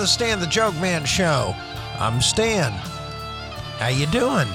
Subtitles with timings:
[0.00, 1.54] the Stan the Joke Man show.
[1.98, 2.72] I'm Stan.
[3.78, 4.48] How you doing?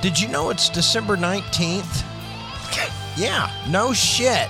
[0.00, 2.04] Did you know it's December 19th?
[3.16, 4.48] Yeah, no shit.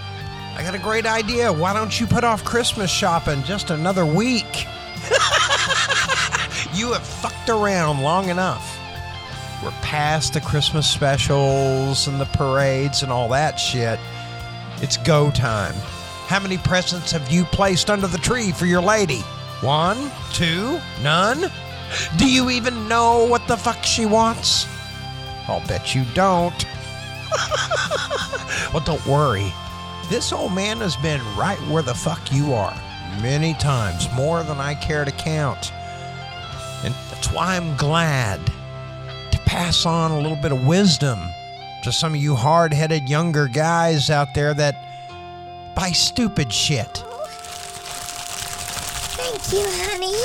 [0.55, 1.51] I got a great idea.
[1.51, 4.67] Why don't you put off Christmas shopping just another week?
[6.75, 8.79] you have fucked around long enough.
[9.65, 13.99] We're past the Christmas specials and the parades and all that shit.
[14.83, 15.75] It's go time.
[16.27, 19.23] How many presents have you placed under the tree for your lady?
[19.63, 20.11] One?
[20.33, 20.81] Two?
[21.03, 21.51] None?
[22.17, 24.67] Do you even know what the fuck she wants?
[25.47, 26.67] I'll bet you don't.
[28.73, 29.53] well, don't worry.
[30.09, 32.75] This old man has been right where the fuck you are
[33.21, 35.73] many times, more than I care to count.
[36.85, 38.45] And that's why I'm glad
[39.31, 41.21] to pass on a little bit of wisdom
[41.85, 47.05] to some of you hard headed younger guys out there that buy stupid shit.
[49.53, 50.17] Thank you, honey.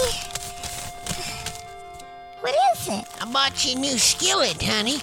[2.39, 3.05] What is it?
[3.21, 5.01] I bought you a new skillet, honey.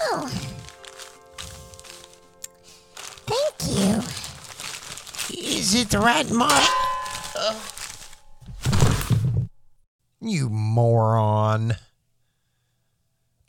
[0.00, 0.26] Oh.
[3.28, 4.02] Thank you.
[5.56, 6.66] Is it the right model?
[7.36, 7.54] Uh.
[10.20, 11.76] You moron.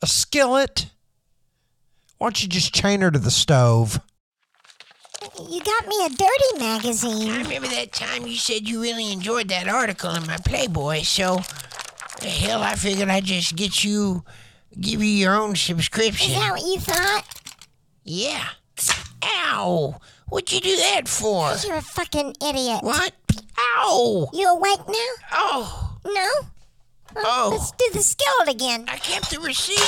[0.04, 0.92] A skillet?
[2.20, 4.00] Why don't you just chain her to the stove?
[5.48, 7.32] You got me a dirty magazine.
[7.32, 11.40] I remember that time you said you really enjoyed that article in my Playboy, so
[12.22, 14.24] hell, I figured I'd just get you,
[14.80, 16.32] give you your own subscription.
[16.32, 17.24] Is that what you thought?
[18.04, 18.48] Yeah.
[19.24, 20.00] Ow!
[20.28, 21.56] What'd you do that for?
[21.66, 22.84] You're a fucking idiot.
[22.84, 23.14] What?
[23.78, 24.30] Ow!
[24.34, 25.14] You awake now?
[25.32, 25.98] Oh!
[26.06, 26.30] No?
[27.16, 27.50] Oh!
[27.52, 28.86] Let's do the skillet again.
[28.88, 29.80] I kept the receipt.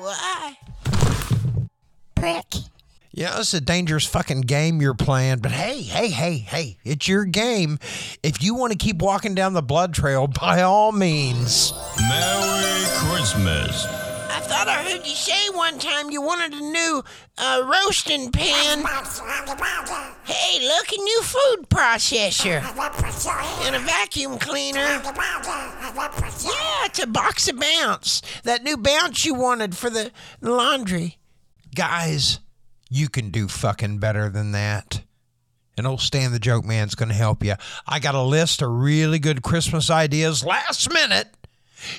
[0.00, 0.58] Why?
[2.16, 2.46] Prick.
[3.16, 7.24] Yeah, it's a dangerous fucking game you're playing, but hey, hey, hey, hey, it's your
[7.24, 7.78] game.
[8.22, 11.72] If you want to keep walking down the blood trail, by all means.
[11.98, 13.86] Merry Christmas.
[13.86, 17.02] I thought I heard you say one time you wanted a new
[17.38, 18.84] uh, roasting pan.
[20.24, 22.62] Hey, look, a new food processor
[23.66, 24.80] and a vacuum cleaner.
[24.80, 28.20] Yeah, it's a box of bounce.
[28.44, 30.10] That new bounce you wanted for the
[30.42, 31.16] laundry.
[31.74, 32.40] Guys,
[32.90, 35.02] you can do fucking better than that.
[35.76, 37.54] And old Stan the Joke Man's going to help you.
[37.86, 41.28] I got a list of really good Christmas ideas last minute.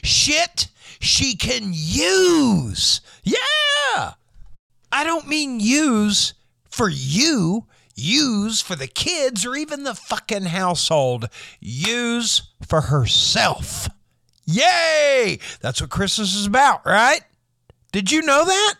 [0.01, 3.01] Shit she can use.
[3.23, 4.13] Yeah.
[4.91, 6.33] I don't mean use
[6.69, 7.65] for you,
[7.95, 11.29] use for the kids or even the fucking household.
[11.59, 13.89] Use for herself.
[14.45, 15.39] Yay!
[15.61, 17.21] That's what Christmas is about, right?
[17.91, 18.75] Did you know that?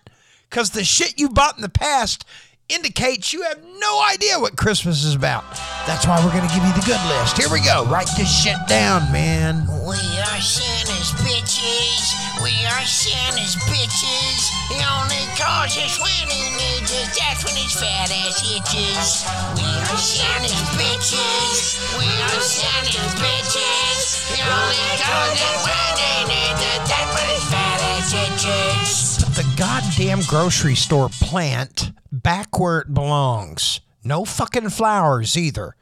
[0.50, 2.26] Because the shit you bought in the past
[2.70, 5.44] indicates you have no idea what Christmas is about.
[5.88, 7.38] That's why we're going to give you the good list.
[7.38, 7.86] Here we go.
[7.88, 9.64] Write this shit down, man.
[9.88, 12.12] We are Santa's bitches.
[12.44, 14.40] We are Santa's bitches.
[14.68, 17.08] He only calls us when he needs us.
[17.16, 19.24] That's when his fat ass itches.
[19.56, 21.80] We are Santa's bitches.
[22.00, 24.28] We are Santa's bitches.
[24.36, 26.80] He only calls us when he needs us.
[26.84, 29.07] That's when his fat ass itches.
[29.38, 33.82] The goddamn grocery store plant back where it belongs.
[34.04, 35.76] No fucking flowers either.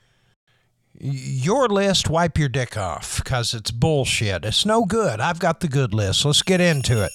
[1.00, 4.44] Your list, wipe your dick off, because it's bullshit.
[4.44, 5.22] It's no good.
[5.22, 6.26] I've got the good list.
[6.26, 7.14] Let's get into it.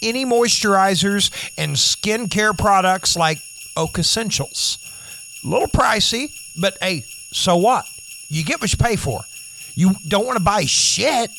[0.00, 3.38] Any moisturizers and skincare products like
[3.76, 4.78] Oak Essentials.
[5.44, 6.28] A little pricey,
[6.60, 7.84] but hey, so what?
[8.28, 9.22] You get what you pay for.
[9.74, 11.30] You don't want to buy shit.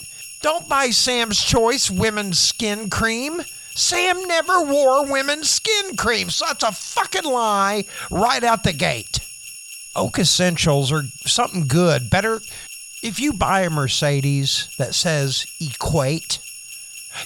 [0.46, 3.42] Don't buy Sam's Choice women's skin cream.
[3.74, 9.22] Sam never wore women's skin cream, so that's a fucking lie right out the gate.
[9.96, 12.12] Oak Essentials are something good.
[12.12, 12.42] Better
[13.02, 16.38] if you buy a Mercedes that says Equate.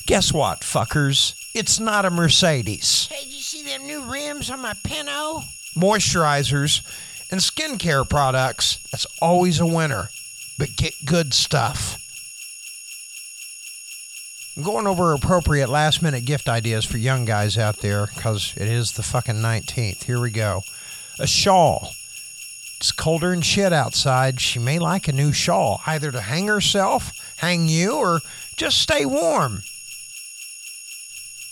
[0.05, 1.35] Guess what, fuckers?
[1.53, 3.09] It's not a Mercedes.
[3.11, 5.41] Hey, did you see them new rims on my Pinto?
[5.75, 6.83] Moisturizers
[7.29, 10.07] and skincare products, that's always a winner.
[10.57, 11.97] But get good stuff.
[14.63, 18.91] Going over appropriate last minute gift ideas for young guys out there because it is
[18.91, 20.03] the fucking 19th.
[20.03, 20.63] Here we go.
[21.17, 21.91] A shawl.
[22.77, 24.41] It's colder than shit outside.
[24.41, 28.19] She may like a new shawl, either to hang herself, hang you, or
[28.57, 29.63] just stay warm.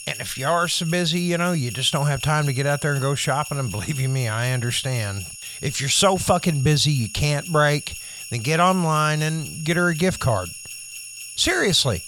[0.05, 2.65] And if you are so busy, you know, you just don't have time to get
[2.65, 5.25] out there and go shopping, and believe you me, I understand.
[5.61, 7.93] If you're so fucking busy you can't break,
[8.29, 10.49] then get online and get her a gift card.
[11.35, 12.03] Seriously,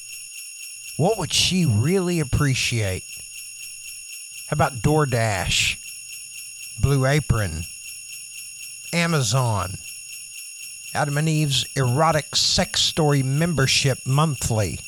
[1.00, 3.06] what would she really appreciate?
[4.50, 5.78] How about DoorDash,
[6.82, 7.64] Blue Apron,
[8.92, 9.76] Amazon,
[10.94, 14.80] Adam and Eve's erotic sex story membership monthly.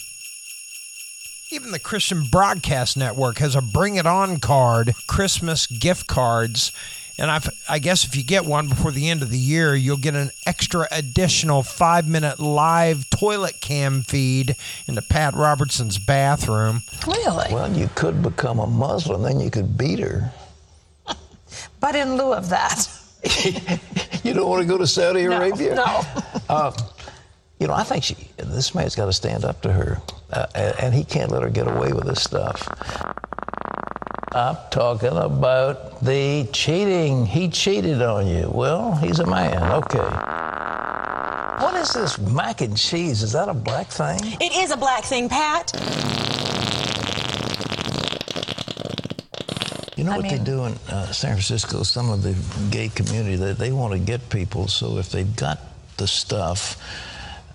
[1.50, 6.74] Even the Christian Broadcast Network has a Bring It On card, Christmas gift cards.
[7.22, 9.98] And I've, I guess if you get one before the end of the year, you'll
[9.98, 14.56] get an extra additional five minute live toilet cam feed
[14.88, 16.82] into Pat Robertson's bathroom.
[17.06, 17.54] Really?
[17.54, 20.32] Well, you could become a Muslim, then you could beat her.
[21.80, 22.88] But in lieu of that,
[24.24, 25.76] You don't want to go to Saudi no, Arabia?
[25.76, 26.74] no.
[27.60, 30.02] You know, I think she, this man's got to stand up to her,
[30.34, 32.68] uh, and, and he can't let her get away with this stuff.
[34.34, 37.26] I'm talking about the cheating.
[37.26, 38.50] He cheated on you.
[38.54, 39.62] Well, he's a man.
[39.84, 40.00] Okay.
[41.64, 43.24] What is this mac and cheese?
[43.24, 44.20] Is that a black thing?
[44.40, 45.72] It is a black thing, Pat.
[49.98, 51.84] You know I what mean- they do in uh, San Francisco?
[51.84, 52.34] Some of the
[52.72, 54.68] gay community they, they want to get people.
[54.70, 55.60] So if they've got
[55.98, 56.82] the stuff,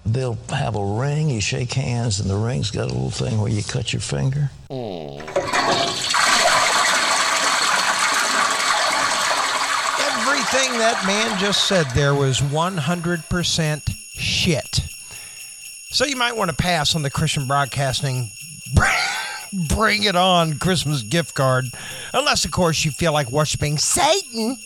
[0.05, 1.31] they'll have a ring.
[1.31, 4.51] You shake hands, and the ring's got a little thing where you cut your finger.
[10.47, 14.81] Everything that man just said there was 100% shit.
[15.91, 18.31] So you might want to pass on the Christian Broadcasting
[19.69, 21.65] Bring It On Christmas gift card.
[22.15, 24.57] Unless, of course, you feel like worshiping Satan.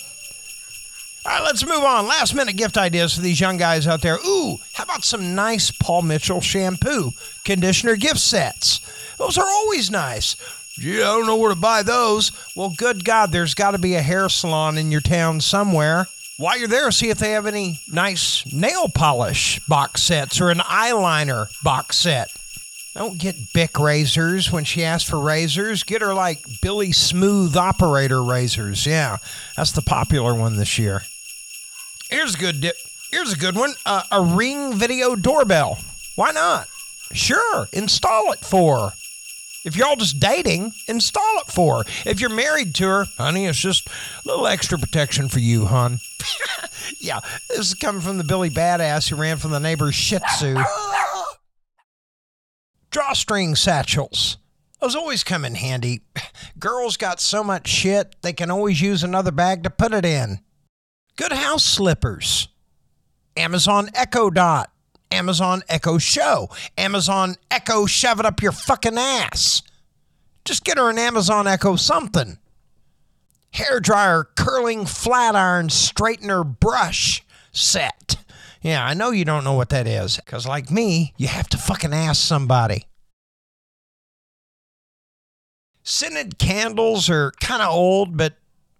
[1.24, 2.06] All right, let's move on.
[2.06, 4.18] Last minute gift ideas for these young guys out there.
[4.26, 7.12] Ooh, how about some nice Paul Mitchell shampoo,
[7.44, 8.80] conditioner gift sets?
[9.16, 10.36] Those are always nice.
[10.74, 12.32] Gee, I don't know where to buy those.
[12.54, 16.06] Well, good God, there's got to be a hair salon in your town somewhere.
[16.36, 20.60] While you're there, see if they have any nice nail polish box sets or an
[20.60, 22.30] eyeliner box set.
[22.94, 25.82] Don't get Bic razors when she asks for razors.
[25.82, 28.86] Get her like Billy Smooth operator razors.
[28.86, 29.18] Yeah,
[29.56, 31.02] that's the popular one this year.
[32.08, 32.76] Here's a good dip.
[33.10, 33.74] Here's a good one.
[33.84, 35.78] Uh, a Ring video doorbell.
[36.16, 36.68] Why not?
[37.12, 38.92] Sure, install it for.
[39.64, 41.90] If you're all just dating, install it for her.
[42.06, 43.92] If you're married to her, honey, it's just a
[44.24, 45.98] little extra protection for you, hon.
[47.00, 50.56] yeah, this is coming from the Billy Badass who ran from the neighbor's Shih Tzu.
[52.90, 54.38] Drawstring satchels.
[54.80, 56.00] Those always come in handy.
[56.58, 60.40] Girls got so much shit, they can always use another bag to put it in.
[61.16, 62.48] Good house slippers.
[63.36, 64.70] Amazon Echo Dot.
[65.10, 66.48] Amazon Echo Show.
[66.78, 69.62] Amazon Echo Shove It Up Your Fucking Ass.
[70.44, 72.38] Just get her an Amazon Echo something.
[73.52, 78.16] Hair dryer, curling flat iron, straightener brush set.
[78.62, 81.58] Yeah, I know you don't know what that is, because like me, you have to
[81.58, 82.86] fucking ask somebody.
[85.82, 88.34] Scented candles are kind of old, but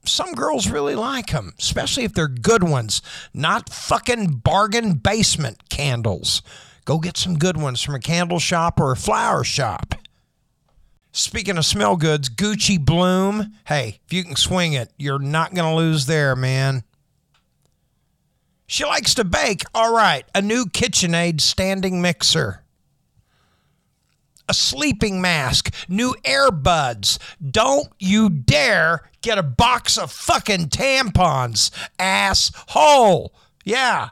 [0.05, 3.02] some girls really like them, especially if they're good ones,
[3.35, 6.43] not fucking bargain basement candles.
[6.85, 9.94] Go get some good ones from a candle shop or a flower shop.
[11.12, 13.55] Speaking of smell goods, Gucci Bloom.
[13.67, 16.85] Hey, if you can swing it, you're not going to lose there, man.
[18.67, 19.64] She likes to bake.
[19.75, 22.60] All right, a new KitchenAid standing mixer.
[24.50, 27.19] A sleeping mask, new earbuds.
[27.52, 31.70] Don't you dare get a box of fucking tampons,
[32.00, 33.32] asshole.
[33.64, 34.08] Yeah.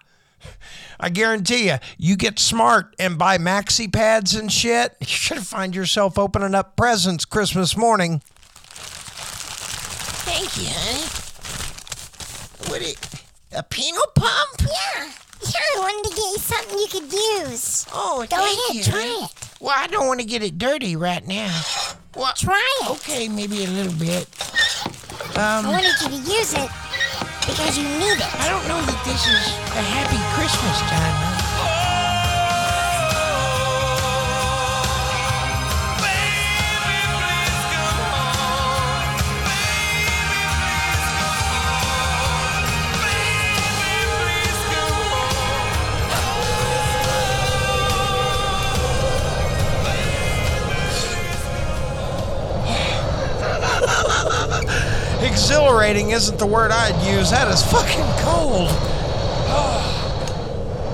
[1.00, 5.44] I guarantee you, you get smart and buy maxi pads and shit, you're going to
[5.48, 8.22] find yourself opening up presents Christmas morning.
[10.22, 11.02] Thank you, honey.
[12.70, 12.96] What it?
[13.50, 14.60] A penal pump?
[14.60, 15.10] Yeah.
[15.40, 17.12] Here, I wanted to get you something you could
[17.50, 17.86] use.
[17.92, 18.82] Oh, Go thank ahead, you.
[18.84, 19.37] try it.
[19.60, 21.60] Well, I don't want to get it dirty right now.
[22.16, 22.90] Well, Try it.
[22.90, 24.28] okay, maybe a little bit.
[25.36, 26.70] I um, wanted you to use it
[27.46, 28.40] because you need it.
[28.40, 31.27] I don't know that this is a happy Christmas time.
[55.88, 57.30] Isn't the word I'd use.
[57.30, 58.68] That is fucking cold.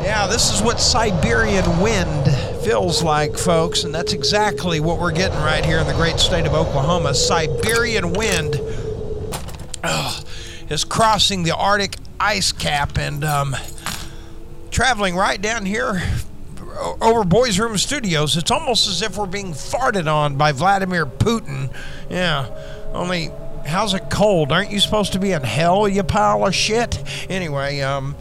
[0.04, 2.26] Yeah, this is what Siberian wind
[2.62, 6.44] feels like, folks, and that's exactly what we're getting right here in the great state
[6.46, 7.14] of Oklahoma.
[7.14, 8.60] Siberian wind
[10.68, 13.56] is crossing the Arctic ice cap and um,
[14.70, 16.02] traveling right down here
[17.00, 18.36] over Boys Room Studios.
[18.36, 21.74] It's almost as if we're being farted on by Vladimir Putin.
[22.10, 22.46] Yeah,
[22.92, 23.30] only
[23.66, 24.52] how's it cold?
[24.52, 27.02] Aren't you supposed to be in hell, you pile of shit?
[27.28, 28.16] Anyway, um,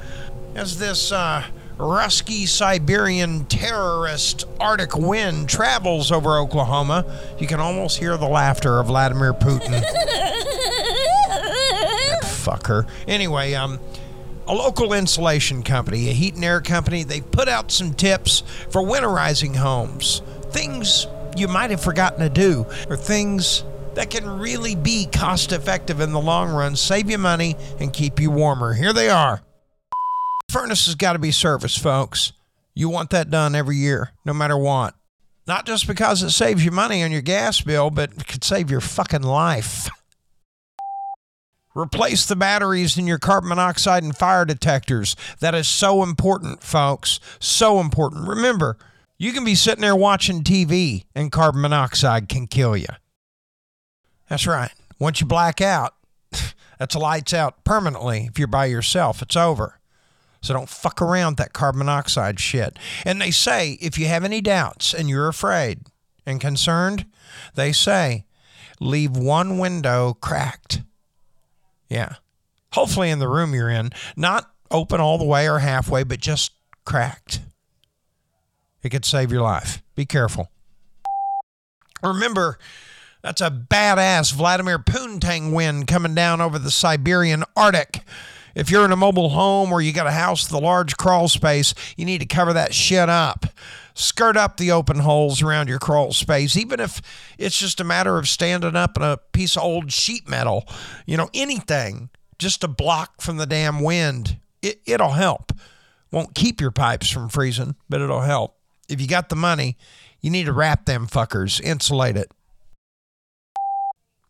[0.55, 1.43] as this uh,
[1.77, 7.05] rusky Siberian terrorist Arctic wind travels over Oklahoma,
[7.39, 9.83] you can almost hear the laughter of Vladimir Putin.
[12.23, 12.87] Fucker.
[13.07, 13.79] Anyway, um,
[14.47, 18.81] a local insulation company, a heat and air company, they've put out some tips for
[18.81, 20.21] winterizing homes.
[20.51, 23.63] Things you might have forgotten to do, or things
[23.95, 28.19] that can really be cost effective in the long run, save you money, and keep
[28.19, 28.73] you warmer.
[28.73, 29.41] Here they are.
[30.49, 32.33] Furnace has got to be serviced, folks.
[32.75, 34.95] You want that done every year, no matter what.
[35.45, 38.71] Not just because it saves you money on your gas bill, but it could save
[38.71, 39.89] your fucking life.
[41.75, 45.15] Replace the batteries in your carbon monoxide and fire detectors.
[45.39, 47.19] That is so important, folks.
[47.39, 48.27] So important.
[48.27, 48.77] Remember,
[49.17, 52.85] you can be sitting there watching TV and carbon monoxide can kill you.
[54.33, 54.71] That's right.
[54.97, 55.93] Once you black out,
[56.79, 58.25] that's lights out permanently.
[58.31, 59.79] If you're by yourself, it's over.
[60.41, 62.79] So don't fuck around that carbon monoxide shit.
[63.05, 65.81] And they say if you have any doubts and you're afraid
[66.25, 67.05] and concerned,
[67.53, 68.25] they say
[68.79, 70.81] leave one window cracked.
[71.87, 72.15] Yeah.
[72.71, 76.53] Hopefully in the room you're in, not open all the way or halfway, but just
[76.85, 77.39] cracked.
[78.81, 79.83] It could save your life.
[79.93, 80.49] Be careful.
[82.01, 82.57] Remember,
[83.23, 88.01] that's a badass Vladimir Poontang wind coming down over the Siberian Arctic.
[88.53, 91.29] If you're in a mobile home or you got a house with a large crawl
[91.29, 93.45] space, you need to cover that shit up.
[93.95, 97.01] Skirt up the open holes around your crawl space, even if
[97.37, 100.67] it's just a matter of standing up in a piece of old sheet metal,
[101.05, 104.37] you know, anything just to block from the damn wind.
[104.61, 105.53] It, it'll help.
[106.11, 108.57] Won't keep your pipes from freezing, but it'll help.
[108.89, 109.77] If you got the money,
[110.19, 112.29] you need to wrap them fuckers, insulate it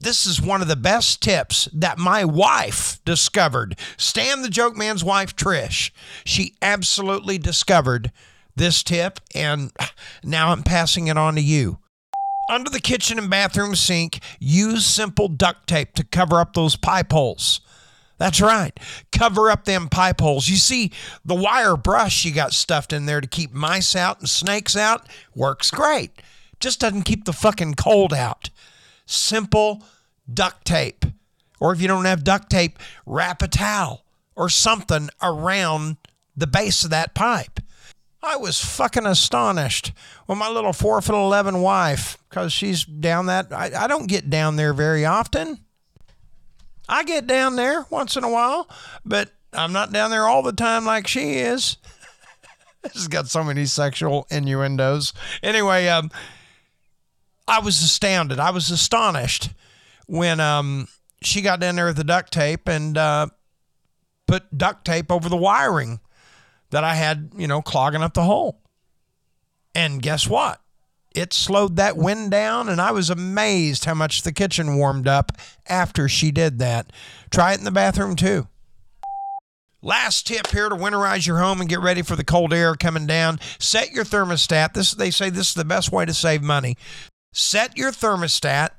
[0.03, 3.77] this is one of the best tips that my wife discovered.
[3.97, 5.91] Stan the Joke Man's wife, Trish.
[6.25, 8.11] She absolutely discovered
[8.55, 9.71] this tip, and
[10.23, 11.79] now I'm passing it on to you.
[12.49, 17.11] Under the kitchen and bathroom sink, use simple duct tape to cover up those pipe
[17.11, 17.61] holes.
[18.17, 18.77] That's right.
[19.11, 20.47] Cover up them pipe holes.
[20.47, 20.91] You see,
[21.25, 25.07] the wire brush you got stuffed in there to keep mice out and snakes out
[25.33, 26.21] works great.
[26.59, 28.49] Just doesn't keep the fucking cold out.
[29.05, 29.83] Simple
[30.31, 31.05] duct tape.
[31.59, 34.03] Or if you don't have duct tape, wrap a towel
[34.35, 35.97] or something around
[36.35, 37.59] the base of that pipe.
[38.21, 39.91] I was fucking astonished
[40.25, 43.51] when my little four foot eleven wife, because she's down that.
[43.51, 45.59] I, I don't get down there very often.
[46.87, 48.69] I get down there once in a while,
[49.05, 51.77] but I'm not down there all the time like she is.
[52.81, 55.13] this has got so many sexual innuendos.
[55.41, 56.09] Anyway, um,
[57.47, 58.39] I was astounded.
[58.39, 59.49] I was astonished
[60.07, 60.87] when um,
[61.21, 63.27] she got down there with the duct tape and uh,
[64.27, 65.99] put duct tape over the wiring
[66.71, 68.61] that I had, you know, clogging up the hole.
[69.75, 70.59] And guess what?
[71.15, 75.31] It slowed that wind down, and I was amazed how much the kitchen warmed up
[75.67, 76.91] after she did that.
[77.29, 78.47] Try it in the bathroom too.
[79.83, 83.05] Last tip here to winterize your home and get ready for the cold air coming
[83.05, 83.39] down.
[83.59, 84.73] Set your thermostat.
[84.73, 86.77] This they say this is the best way to save money.
[87.33, 88.69] Set your thermostat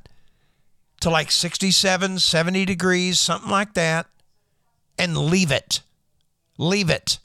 [1.04, 4.06] to like 67, 70 degrees, something like that,
[4.99, 5.80] and leave it.
[6.56, 7.18] Leave it.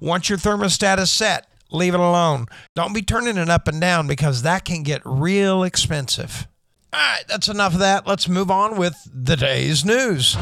[0.00, 2.46] Once your thermostat is set, leave it alone.
[2.74, 6.46] Don't be turning it up and down because that can get real expensive.
[6.94, 8.06] All right, that's enough of that.
[8.06, 10.34] Let's move on with the day's news.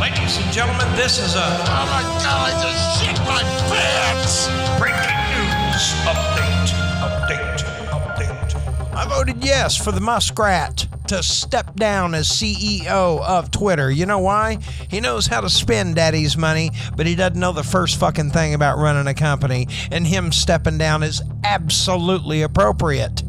[0.00, 4.46] Ladies and gentlemen, this is a Oh my god, I just shit my pants!
[4.78, 6.70] breaking news update.
[7.02, 7.64] Update.
[7.90, 8.94] Update.
[8.94, 13.90] I voted yes for the muskrat to step down as CEO of Twitter.
[13.90, 14.58] You know why?
[14.88, 18.54] He knows how to spend daddy's money, but he doesn't know the first fucking thing
[18.54, 23.22] about running a company, and him stepping down is absolutely appropriate.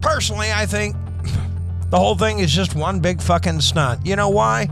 [0.00, 0.96] Personally, I think
[1.90, 4.06] the whole thing is just one big fucking stunt.
[4.06, 4.68] You know why?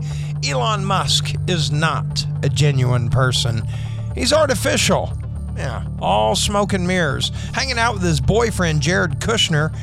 [0.47, 3.61] Elon Musk is not a genuine person.
[4.15, 5.13] He's artificial.
[5.57, 7.29] Yeah, all smoke and mirrors.
[7.53, 9.75] Hanging out with his boyfriend, Jared Kushner.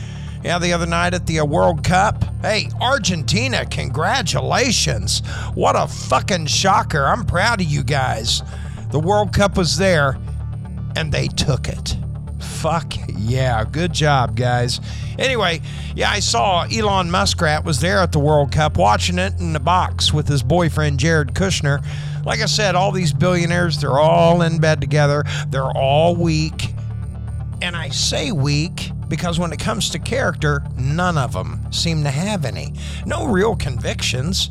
[0.43, 2.25] Yeah, the other night at the uh, World Cup.
[2.43, 5.21] Hey, Argentina, congratulations.
[5.55, 7.05] What a fucking shocker.
[7.05, 8.43] I'm proud of you guys.
[8.91, 10.19] The World Cup was there,
[10.95, 11.97] and they took it.
[12.39, 13.65] Fuck yeah.
[13.65, 14.81] Good job, guys.
[15.19, 15.61] Anyway,
[15.95, 19.61] yeah, I saw Elon Muskrat was there at the World Cup watching it in the
[19.61, 21.85] box with his boyfriend, Jared Kushner.
[22.25, 25.25] Like I said, all these billionaires, they're all in bed together.
[25.49, 26.73] They're all weak.
[27.63, 32.11] And I say weak because when it comes to character, none of them seem to
[32.11, 32.73] have any.
[33.05, 34.51] No real convictions.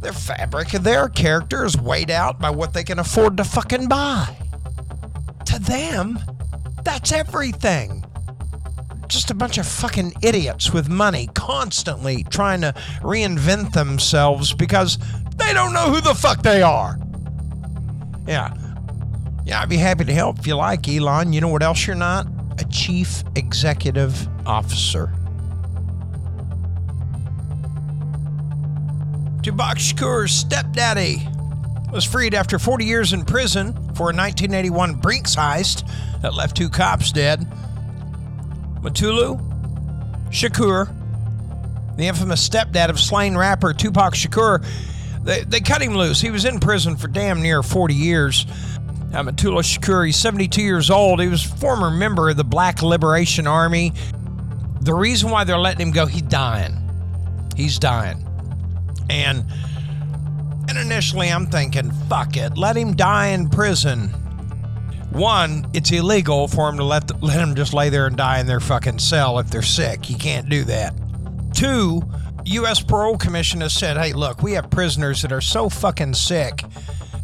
[0.00, 3.88] Their fabric of their character is weighed out by what they can afford to fucking
[3.88, 4.36] buy.
[5.46, 6.18] To them,
[6.84, 8.04] that's everything.
[9.08, 14.98] Just a bunch of fucking idiots with money constantly trying to reinvent themselves because
[15.36, 16.98] they don't know who the fuck they are.
[18.26, 18.54] Yeah.
[19.44, 21.32] Yeah, I'd be happy to help if you like, Elon.
[21.32, 22.26] You know what else you're not?
[22.58, 25.12] A chief executive officer.
[29.42, 31.28] Tupac Shakur's stepdaddy
[31.92, 35.86] was freed after 40 years in prison for a 1981 Brinks heist
[36.22, 37.40] that left two cops dead.
[38.80, 39.38] Mutulu
[40.30, 40.88] Shakur,
[41.96, 44.64] the infamous stepdad of slain rapper Tupac Shakur,
[45.22, 46.20] they, they cut him loose.
[46.20, 48.46] He was in prison for damn near 40 years.
[49.22, 51.20] Mutulu Shakur, he's 72 years old.
[51.20, 53.92] He was a former member of the Black Liberation Army.
[54.80, 56.76] The reason why they're letting him go, he's dying.
[57.56, 58.26] He's dying.
[59.08, 59.44] And
[60.68, 64.08] and initially I'm thinking, fuck it, let him die in prison.
[65.10, 68.40] One, it's illegal for him to let the, let him just lay there and die
[68.40, 70.10] in their fucking cell if they're sick.
[70.10, 70.94] You can't do that.
[71.54, 72.02] Two,
[72.46, 72.82] U.S.
[72.82, 76.64] Parole Commission has said, hey, look, we have prisoners that are so fucking sick.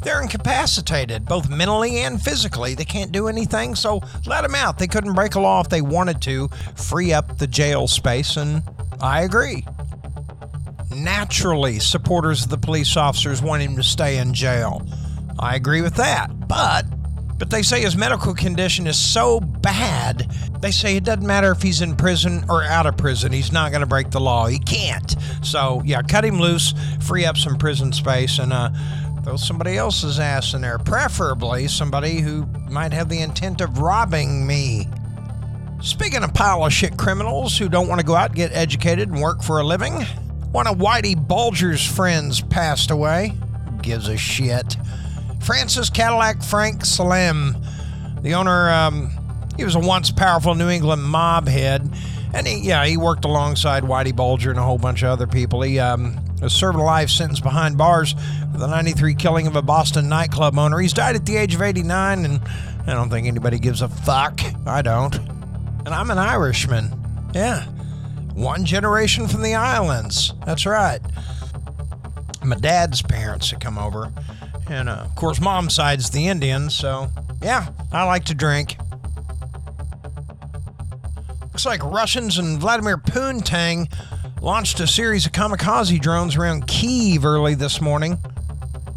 [0.03, 2.75] They're incapacitated, both mentally and physically.
[2.75, 4.79] They can't do anything, so let them out.
[4.79, 8.63] They couldn't break a law if they wanted to, free up the jail space, and
[9.01, 9.65] I agree.
[10.91, 14.87] Naturally, supporters of the police officers want him to stay in jail.
[15.39, 16.49] I agree with that.
[16.49, 16.85] But
[17.41, 20.31] but they say his medical condition is so bad,
[20.61, 23.71] they say it doesn't matter if he's in prison or out of prison, he's not
[23.71, 24.47] going to break the law.
[24.47, 25.17] He can't.
[25.43, 28.69] So, yeah, cut him loose, free up some prison space, and uh,
[29.37, 30.79] somebody else's ass in there.
[30.79, 34.89] Preferably somebody who might have the intent of robbing me.
[35.83, 39.21] Speaking of pile of shit criminals who don't want to go out get educated and
[39.21, 39.95] work for a living,
[40.53, 43.33] one of Whitey Bulger's friends passed away.
[43.83, 44.77] Gives a shit.
[45.41, 47.55] Francis Cadillac Frank Salemme,
[48.23, 49.11] the owner, um,
[49.57, 51.91] he was a once powerful New England mob head.
[52.33, 55.63] And he, yeah, he worked alongside Whitey Bulger and a whole bunch of other people.
[55.63, 58.15] He um, was serving a life sentence behind bars
[58.53, 60.79] for the 93 killing of a Boston nightclub owner.
[60.79, 62.41] He's died at the age of 89, and
[62.87, 64.41] I don't think anybody gives a fuck.
[64.67, 65.15] I don't.
[65.17, 66.93] And I'm an Irishman.
[67.35, 67.65] Yeah.
[68.35, 70.33] One generation from the islands.
[70.47, 71.01] That's right.
[72.43, 74.13] My dad's parents had come over.
[74.69, 77.09] And uh, of course, mom's side's the Indians, so
[77.43, 78.77] yeah, I like to drink.
[81.53, 83.93] Looks like Russians and Vladimir Putin
[84.41, 88.19] launched a series of kamikaze drones around Kiev early this morning.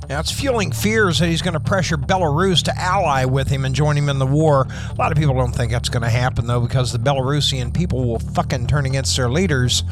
[0.08, 3.74] Now, it's fueling fears that he's going to pressure Belarus to ally with him and
[3.74, 4.68] join him in the war.
[4.92, 8.08] A lot of people don't think that's going to happen, though, because the Belarusian people
[8.08, 9.84] will fucking turn against their leaders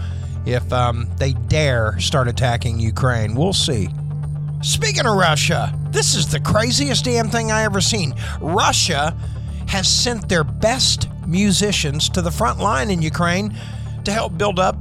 [0.46, 3.34] if um, they dare start attacking Ukraine.
[3.34, 3.90] We'll see.
[4.62, 8.14] Speaking of Russia, this is the craziest damn thing I ever seen.
[8.40, 9.18] Russia
[9.68, 13.56] has sent their best musicians to the front line in Ukraine
[14.06, 14.76] to help build up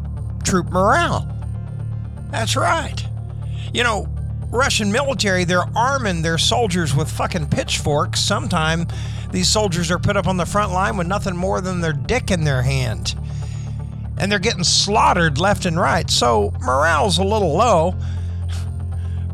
[0.45, 1.29] troop morale.
[2.31, 3.05] That's right.
[3.73, 4.09] You know,
[4.51, 8.21] Russian military, they're arming their soldiers with fucking pitchforks.
[8.21, 8.87] Sometime
[9.31, 12.31] these soldiers are put up on the front line with nothing more than their dick
[12.31, 13.15] in their hand.
[14.19, 16.11] And they're getting slaughtered left and right.
[16.11, 17.95] So morale's a little low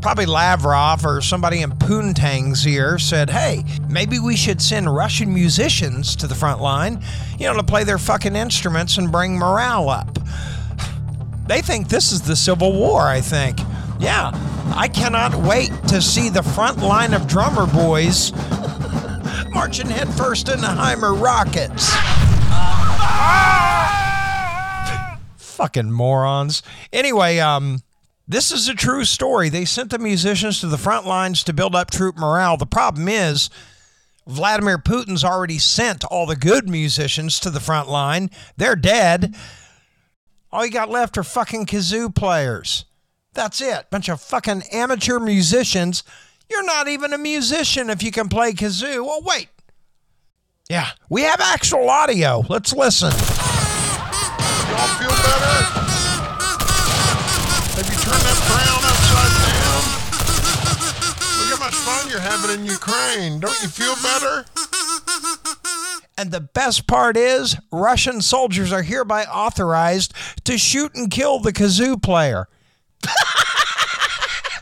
[0.07, 6.15] probably Lavrov or somebody in Poontang's ear said, hey, maybe we should send Russian musicians
[6.15, 7.03] to the front line,
[7.41, 10.17] you know, to play their fucking instruments and bring morale up.
[11.49, 13.59] They think this is the Civil War, I think.
[13.99, 14.31] Yeah,
[14.77, 18.33] I cannot wait to see the front line of drummer boys
[19.51, 21.91] marching headfirst into HIMARS rockets.
[25.37, 26.63] Fucking morons.
[26.93, 27.81] Anyway, um,
[28.29, 29.49] this is a true story.
[29.49, 32.57] They sent the musicians to the front lines to build up troop morale.
[32.57, 33.51] The problem is,
[34.27, 38.31] Vladimir Putin's already sent all the good musicians to the front line.
[38.57, 39.37] They're dead.
[40.51, 42.85] All you got left are fucking kazoo players.
[43.35, 43.91] That's it.
[43.91, 46.03] Bunch of fucking amateur musicians.
[46.51, 49.05] You're not even a musician if you can play kazoo.
[49.05, 49.49] Well, wait.
[50.69, 52.43] Yeah, we have actual audio.
[52.49, 53.11] Let's listen.
[53.11, 55.66] Y'all feel better?
[62.17, 63.41] You're having in Ukraine.
[63.41, 64.47] Don't you feel better?
[66.19, 71.53] And the best part is, Russian soldiers are hereby authorized to shoot and kill the
[71.53, 72.49] kazoo player.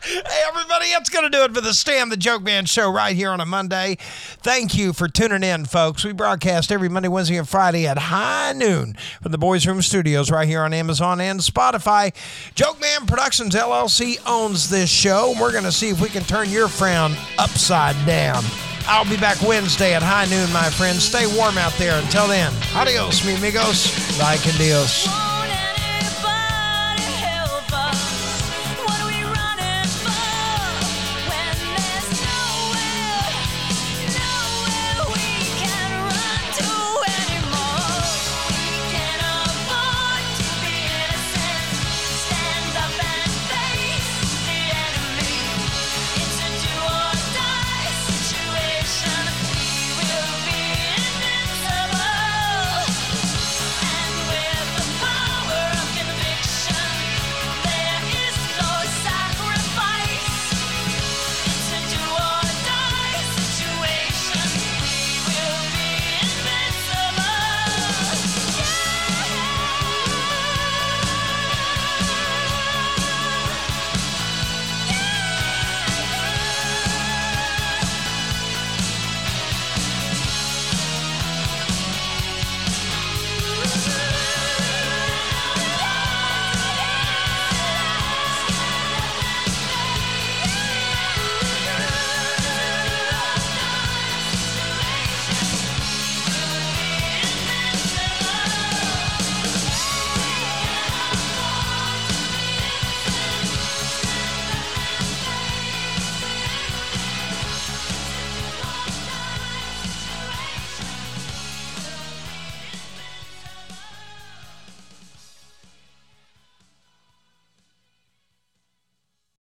[0.06, 3.16] Hey, everybody, that's going to do it for the Stan the Joke Man show right
[3.16, 3.96] here on a Monday.
[4.44, 6.04] Thank you for tuning in, folks.
[6.04, 10.30] We broadcast every Monday, Wednesday, and Friday at high noon from the Boys Room Studios
[10.30, 12.12] right here on Amazon and Spotify.
[12.54, 15.32] Joke Man Productions LLC owns this show.
[15.40, 18.44] We're going to see if we can turn your frown upside down.
[18.86, 21.04] I'll be back Wednesday at high noon, my friends.
[21.04, 21.98] Stay warm out there.
[22.02, 24.18] Until then, adios, mi amigos.
[24.18, 25.08] Bye, con Dios.